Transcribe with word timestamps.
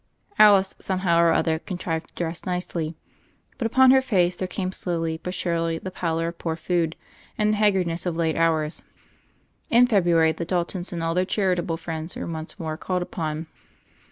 Alice, 0.39 0.73
somehow 0.79 1.21
or 1.21 1.31
other, 1.31 1.59
contrived 1.59 2.07
to 2.07 2.13
dress 2.15 2.43
nicely, 2.43 2.95
but 3.59 3.67
upon 3.67 3.91
her 3.91 4.01
face 4.01 4.35
there 4.35 4.47
came 4.47 4.71
slowly 4.71 5.19
but 5.21 5.35
surely 5.35 5.77
the 5.77 5.91
pallor 5.91 6.29
of 6.29 6.39
poor 6.39 6.55
food 6.55 6.95
and 7.37 7.53
the 7.53 7.57
hag 7.57 7.75
gardness 7.75 8.07
of 8.07 8.15
late 8.15 8.35
hours. 8.35 8.83
In 9.69 9.85
February 9.85 10.31
the 10.31 10.43
Daltons 10.43 10.91
and 10.91 11.03
all 11.03 11.13
their 11.13 11.23
chari 11.27 11.55
table 11.55 11.77
friends 11.77 12.15
were 12.15 12.25
once 12.25 12.57
more 12.59 12.77
called 12.77 13.03
upon. 13.03 13.45